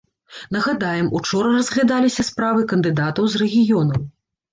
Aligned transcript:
Нагадаем, 0.55 1.09
учора 1.19 1.51
разглядаліся 1.57 2.25
справы 2.29 2.65
кандыдатаў 2.73 3.23
з 3.35 3.43
рэгіёнаў. 3.43 4.01